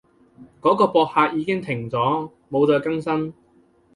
[0.63, 3.35] 嗰個博客已經停咗，冇再更新